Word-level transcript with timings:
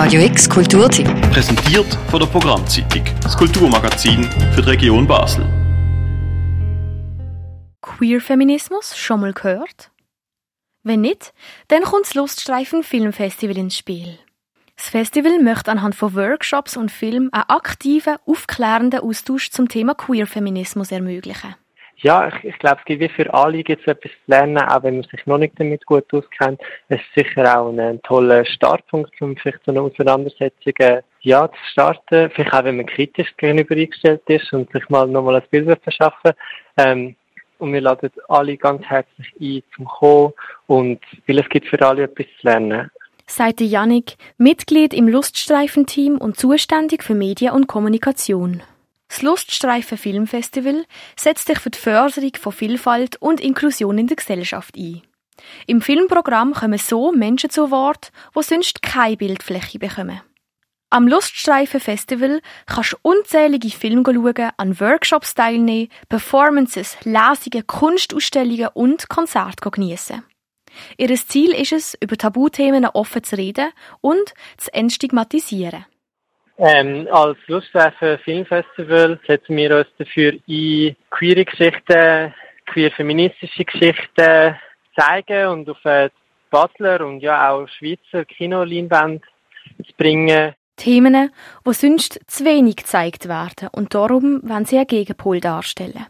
Radio 0.00 0.20
X 0.20 0.48
Kulturtipp. 0.48 1.08
Präsentiert 1.32 1.92
von 2.08 2.20
der 2.20 2.28
Programmzeitung, 2.28 3.02
das 3.20 3.36
Kulturmagazin 3.36 4.22
für 4.54 4.62
die 4.62 4.70
Region 4.70 5.08
Basel. 5.08 5.44
Queer-Feminismus 7.82 8.96
schon 8.96 9.18
mal 9.18 9.32
gehört? 9.32 9.90
Wenn 10.84 11.00
nicht, 11.00 11.34
dann 11.66 11.82
kommt 11.82 12.06
das 12.06 12.14
Luststreifen 12.14 12.84
Filmfestival 12.84 13.58
ins 13.58 13.76
Spiel. 13.76 14.20
Das 14.76 14.88
Festival 14.88 15.42
möchte 15.42 15.72
anhand 15.72 15.96
von 15.96 16.14
Workshops 16.14 16.76
und 16.76 16.92
Filmen 16.92 17.32
einen 17.32 17.48
aktiven, 17.48 18.18
aufklärenden 18.24 19.00
Austausch 19.00 19.50
zum 19.50 19.68
Thema 19.68 19.96
Queer-Feminismus 19.96 20.92
ermöglichen. 20.92 21.56
Ja, 22.00 22.28
ich, 22.28 22.44
ich 22.44 22.58
glaube, 22.58 22.78
es 22.78 22.84
gibt 22.84 23.00
wie 23.00 23.08
für 23.08 23.32
alle 23.34 23.62
gibt's 23.64 23.86
etwas 23.86 24.12
zu 24.12 24.18
lernen, 24.28 24.58
auch 24.58 24.82
wenn 24.84 25.00
man 25.00 25.08
sich 25.10 25.26
noch 25.26 25.38
nicht 25.38 25.58
damit 25.58 25.84
gut 25.84 26.04
auskennt. 26.12 26.60
Es 26.88 27.00
ist 27.00 27.26
sicher 27.26 27.58
auch 27.58 27.70
ein, 27.70 27.80
ein 27.80 28.02
toller 28.02 28.44
Startpunkt, 28.44 29.20
um 29.20 29.36
vielleicht 29.36 29.64
so 29.64 29.72
eine 29.72 29.80
Auseinandersetzung 29.80 30.72
äh, 30.78 31.02
ja, 31.22 31.48
zu 31.48 31.58
starten. 31.72 32.30
Vielleicht 32.30 32.52
auch, 32.52 32.64
wenn 32.64 32.76
man 32.76 32.86
kritisch 32.86 33.36
gegenüber 33.36 33.74
eingestellt 33.74 34.22
ist 34.26 34.52
und 34.52 34.70
sich 34.70 34.88
mal 34.88 35.08
nochmal 35.08 35.36
ein 35.36 35.42
Bild 35.50 35.82
verschaffen 35.82 36.32
ähm, 36.76 37.16
und 37.58 37.72
wir 37.72 37.80
laden 37.80 38.10
alle 38.28 38.56
ganz 38.56 38.84
herzlich 38.84 39.34
ein 39.40 39.62
zum 39.74 39.86
Kommen 39.86 40.32
und 40.68 41.00
weil 41.26 41.40
es 41.40 41.48
gibt 41.48 41.66
für 41.66 41.84
alle 41.84 42.04
etwas 42.04 42.26
zu 42.40 42.46
lernen. 42.46 42.90
Sagte 43.26 43.64
Yannick, 43.64 44.16
Mitglied 44.38 44.94
im 44.94 45.08
Luststreifen-Team 45.08 46.16
und 46.16 46.38
zuständig 46.38 47.02
für 47.02 47.14
Medien 47.14 47.52
und 47.52 47.66
Kommunikation. 47.66 48.62
Das 49.08 49.22
Luststreifen 49.22 49.98
Filmfestival 49.98 50.84
setzt 51.16 51.46
sich 51.46 51.58
für 51.58 51.70
die 51.70 51.78
Förderung 51.78 52.32
von 52.38 52.52
Vielfalt 52.52 53.16
und 53.16 53.40
Inklusion 53.40 53.98
in 53.98 54.06
der 54.06 54.16
Gesellschaft 54.16 54.76
ein. 54.76 55.02
Im 55.66 55.80
Filmprogramm 55.80 56.52
kommen 56.52 56.78
so 56.78 57.12
Menschen 57.12 57.50
zu 57.50 57.70
Wort, 57.70 58.10
die 58.36 58.42
sonst 58.42 58.82
keine 58.82 59.16
Bildfläche 59.16 59.78
bekommen. 59.78 60.20
Am 60.90 61.06
Luststreifen 61.06 61.80
Festival 61.80 62.40
kannst 62.66 62.94
du 62.94 62.96
unzählige 63.02 63.68
Filme 63.68 64.02
schauen, 64.04 64.50
an 64.56 64.80
Workshops 64.80 65.34
teilnehmen, 65.34 65.90
Performances, 66.08 66.96
Lesungen, 67.04 67.66
Kunstausstellungen 67.66 68.68
und 68.72 69.08
Konzerte 69.08 69.70
geniessen. 69.70 70.24
Ihr 70.96 71.14
Ziel 71.14 71.50
ist 71.50 71.72
es, 71.72 71.98
über 72.00 72.16
Tabuthemen 72.16 72.86
offen 72.86 73.22
zu 73.22 73.36
reden 73.36 73.70
und 74.00 74.32
zu 74.56 74.72
entstigmatisieren. 74.72 75.84
Ähm, 76.60 77.06
als 77.12 77.38
Luststreifen 77.46 78.18
Filmfestival 78.18 79.20
setzen 79.26 79.56
wir 79.56 79.76
uns 79.76 79.86
dafür 79.96 80.32
ein, 80.32 80.96
queere 81.10 81.44
Geschichten, 81.44 82.34
queer 82.66 82.90
feministische 82.90 83.64
Geschichten 83.64 84.56
zeigen 84.96 85.46
und 85.46 85.70
auf 85.70 85.78
die 85.84 86.08
Basler 86.50 87.06
und 87.06 87.20
ja 87.20 87.52
auch 87.52 87.68
Schweizer 87.68 88.24
Kinoleinwände 88.24 89.20
zu 89.86 89.92
bringen. 89.96 90.54
Themen, 90.76 91.30
die 91.66 91.72
sonst 91.72 92.20
zu 92.26 92.44
wenig 92.44 92.76
gezeigt 92.76 93.28
werden 93.28 93.68
und 93.72 93.94
darum 93.94 94.40
wollen 94.42 94.64
sie 94.64 94.78
einen 94.78 94.86
Gegenpol 94.88 95.40
darstellen. 95.40 96.06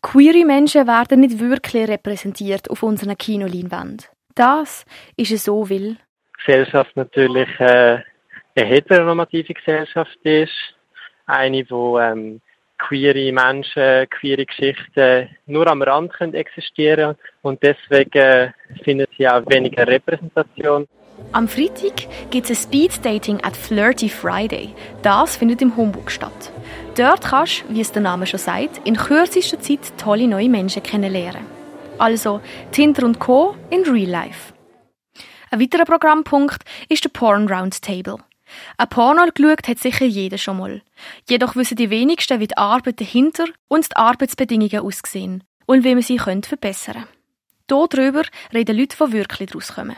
Queere 0.00 0.44
Menschen 0.44 0.88
werden 0.88 1.20
nicht 1.20 1.38
wirklich 1.38 1.88
repräsentiert 1.88 2.68
auf 2.70 2.82
unseren 2.82 3.16
Kinoleinwänden. 3.16 4.06
Das 4.34 4.84
ist 5.16 5.30
es 5.30 5.44
so 5.44 5.68
will. 5.68 5.96
Gesellschaft 6.44 6.96
natürlich 6.96 7.48
äh, 7.60 8.00
eine 8.54 8.66
heteronormative 8.66 9.54
Gesellschaft 9.54 10.18
ist, 10.22 10.52
eine, 11.26 11.64
wo 11.70 11.98
ähm, 11.98 12.40
queere 12.78 13.32
Menschen, 13.32 14.08
queere 14.10 14.44
Geschichten 14.44 15.28
nur 15.46 15.66
am 15.66 15.82
Rand 15.82 16.12
können 16.12 16.34
existieren 16.34 17.16
und 17.42 17.62
deswegen 17.62 18.52
finden 18.82 19.06
sie 19.16 19.28
auch 19.28 19.42
weniger 19.48 19.86
Repräsentation. 19.86 20.86
Am 21.30 21.46
Freitag 21.46 22.08
gibt 22.30 22.50
es 22.50 22.50
ein 22.50 22.68
Speed-Dating 22.68 23.44
at 23.44 23.56
Flirty 23.56 24.08
Friday. 24.08 24.74
Das 25.02 25.36
findet 25.36 25.62
im 25.62 25.76
Homburg 25.76 26.10
statt. 26.10 26.50
Dort 26.96 27.22
kannst, 27.22 27.64
wie 27.68 27.80
es 27.80 27.92
der 27.92 28.02
Name 28.02 28.26
schon 28.26 28.40
sagt, 28.40 28.80
in 28.84 28.96
kürzester 28.96 29.60
Zeit 29.60 29.96
tolle 29.98 30.26
neue 30.26 30.48
Menschen 30.48 30.82
kennenlernen. 30.82 31.46
Also 31.98 32.40
Tinder 32.72 33.04
und 33.04 33.18
Co. 33.18 33.54
in 33.70 33.84
Real 33.84 34.10
Life. 34.10 34.52
Ein 35.50 35.60
weiterer 35.60 35.84
Programmpunkt 35.84 36.64
ist 36.88 37.04
der 37.04 37.10
Porn 37.10 37.46
Roundtable. 37.46 38.16
Ein 38.76 38.88
Porno 38.88 39.24
geschaut 39.34 39.68
hat 39.68 39.78
sicher 39.78 40.04
jeder 40.04 40.38
schon 40.38 40.58
mal. 40.58 40.82
Jedoch 41.28 41.56
wissen 41.56 41.76
die 41.76 41.90
wenigsten, 41.90 42.40
wie 42.40 42.48
die 42.48 42.56
Arbeit 42.56 43.00
dahinter 43.00 43.44
und 43.68 43.90
die 43.90 43.96
Arbeitsbedingungen 43.96 44.80
aussehen 44.80 45.44
und 45.66 45.84
wie 45.84 45.94
man 45.94 46.02
sie 46.02 46.18
verbessern 46.18 47.04
könnte. 47.04 47.08
Darüber 47.66 48.22
reden 48.52 48.76
Leute, 48.76 48.96
die 48.98 49.12
wirklich 49.12 49.50
daraus 49.50 49.74
kommen. 49.74 49.96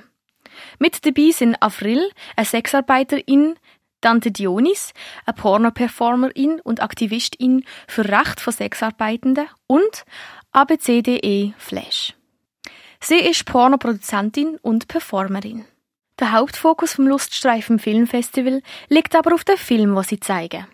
Mit 0.78 1.04
dabei 1.04 1.31
sind 1.31 1.56
Avril, 1.60 2.10
eine 2.37 2.47
Sexarbeiterin, 2.47 3.56
Tante 4.00 4.31
Dionis, 4.31 4.93
eine 5.25 5.34
Porno-Performerin 5.34 6.60
und 6.60 6.82
Aktivistin 6.82 7.64
für 7.88 8.04
Recht 8.04 8.38
von 8.38 8.53
Sexarbeitenden 8.53 9.48
und 9.66 10.04
ABCDE 10.53 11.54
Flash. 11.56 12.14
Sie 13.00 13.19
ist 13.19 13.47
Pornoproduzentin 13.47 14.59
und 14.59 14.88
Performerin. 14.88 15.64
Der 16.20 16.32
Hauptfokus 16.32 16.94
vom 16.94 17.08
Luststreifen 17.08 17.80
Filmfestival 17.80 18.62
liegt 18.88 19.16
aber 19.16 19.34
auf 19.34 19.42
den 19.42 19.56
Film, 19.56 19.97
was 19.97 20.08
sie 20.08 20.20
zeigen. 20.20 20.66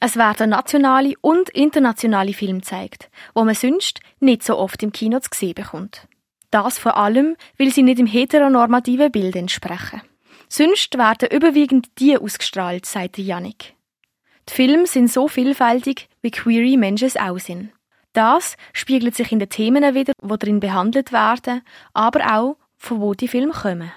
Es 0.00 0.16
werden 0.16 0.50
nationale 0.50 1.14
und 1.22 1.48
internationale 1.50 2.34
Filme 2.34 2.60
gezeigt, 2.60 3.08
wo 3.34 3.44
man 3.44 3.54
sonst 3.54 4.00
nicht 4.20 4.42
so 4.42 4.58
oft 4.58 4.82
im 4.82 4.92
Kino 4.92 5.18
zu 5.20 5.30
sehen 5.32 5.54
bekommt. 5.54 6.06
Das 6.50 6.78
vor 6.78 6.98
allem, 6.98 7.36
weil 7.58 7.72
sie 7.72 7.82
nicht 7.82 7.98
im 7.98 8.06
heteronormativen 8.06 9.10
Bild 9.10 9.34
entsprechen. 9.36 10.02
Sonst 10.48 10.96
werden 10.98 11.30
überwiegend 11.32 11.88
die 11.98 12.18
ausgestrahlt, 12.18 12.84
sagte 12.84 13.22
Yannick. 13.22 13.74
Die 14.48 14.54
Filme 14.54 14.86
sind 14.86 15.10
so 15.10 15.26
vielfältig, 15.26 16.08
wie 16.20 16.30
queere 16.30 16.76
Menschen 16.76 17.10
auch 17.18 17.38
sind. 17.38 17.72
Das 18.12 18.56
spiegelt 18.72 19.16
sich 19.16 19.32
in 19.32 19.38
den 19.38 19.48
Themen 19.48 19.94
wieder, 19.94 20.12
die 20.22 20.38
darin 20.38 20.60
behandelt 20.60 21.12
werden, 21.12 21.62
aber 21.94 22.36
auch, 22.36 22.56
von 22.76 23.00
wo 23.00 23.14
die 23.14 23.28
Filme 23.28 23.52
kommen. 23.52 23.90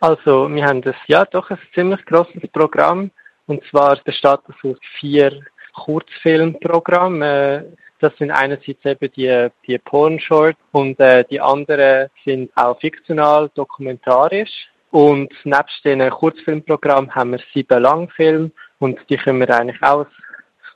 Also, 0.00 0.48
wir 0.54 0.64
haben 0.64 0.82
das, 0.82 0.96
ja, 1.06 1.24
doch 1.24 1.50
ein 1.50 1.58
ziemlich 1.74 2.04
grosses 2.04 2.42
Programm. 2.52 3.10
Und 3.46 3.64
zwar 3.70 3.96
besteht 4.04 4.40
das 4.46 4.56
aus 4.62 4.76
vier 4.98 5.40
Kurzfilmprogrammen. 5.74 7.22
Äh, 7.22 7.64
das 8.00 8.14
sind 8.18 8.30
einerseits 8.30 8.84
eben 8.84 9.10
die, 9.12 9.48
die 9.66 9.78
Porn-Short 9.78 10.56
und 10.72 11.00
äh, 11.00 11.24
die 11.30 11.40
anderen 11.40 12.10
sind 12.24 12.50
auch 12.54 12.78
fiktional, 12.78 13.50
dokumentarisch. 13.54 14.68
Und 14.90 15.32
nebst 15.44 15.84
den 15.84 16.08
Kurzfilmprogramm 16.10 17.14
haben 17.14 17.32
wir 17.32 17.40
sieben 17.54 17.82
Langfilme 17.82 18.50
und 18.78 18.98
die 19.08 19.18
wir 19.18 19.50
eigentlich 19.50 19.82
aus 19.82 20.06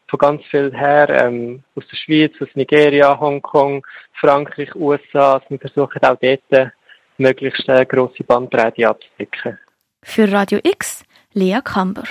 von 0.09 0.19
ganz 0.19 0.45
viel 0.47 0.73
her, 0.77 1.09
ähm, 1.09 1.63
aus 1.77 1.87
der 1.87 1.97
Schweiz, 1.97 2.33
aus 2.41 2.49
Nigeria, 2.55 3.19
Hongkong, 3.19 3.87
Frankreich, 4.15 4.75
USA. 4.75 5.35
Also 5.35 5.47
wir 5.51 5.59
versuchen 5.61 6.03
auch 6.03 6.17
dort 6.21 6.73
möglichst 7.21 7.69
eine 7.69 7.87
grosse 7.87 8.25
Bandbreite 8.25 8.89
abzudecken. 8.89 9.59
Für 10.03 10.31
Radio 10.33 10.59
X, 10.65 11.05
Lea 11.35 11.61
Kamber. 11.63 12.05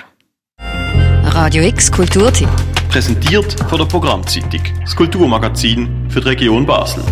Radio 1.24 1.62
X 1.62 1.92
Kulturtipp. 1.92 2.48
Präsentiert 2.88 3.56
von 3.68 3.78
der 3.78 3.86
Programmzeitung, 3.86 4.62
das 4.80 4.96
Kulturmagazin 4.96 6.08
für 6.10 6.20
die 6.20 6.28
Region 6.28 6.64
Basel. 6.64 7.04